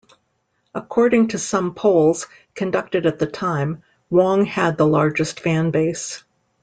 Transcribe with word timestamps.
According 0.73 1.27
to 1.27 1.37
some 1.37 1.75
polls 1.75 2.25
conducted 2.55 3.05
at 3.05 3.19
the 3.19 3.27
time, 3.27 3.83
Wong 4.09 4.45
had 4.45 4.75
the 4.75 4.87
largest 4.87 5.39
fanbase. 5.43 6.23